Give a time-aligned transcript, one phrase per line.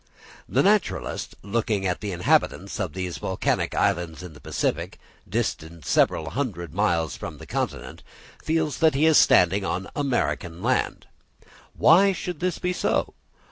[0.49, 4.97] The naturalist, looking at the inhabitants of these volcanic islands in the Pacific,
[5.29, 8.01] distant several hundred miles from the continent,
[8.43, 11.05] feels that he is standing on American land.
[11.77, 13.13] Why should this be so?